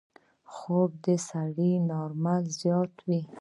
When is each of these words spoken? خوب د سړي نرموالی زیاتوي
خوب 0.53 0.89
د 1.05 1.07
سړي 1.29 1.71
نرموالی 1.89 2.51
زیاتوي 2.61 3.21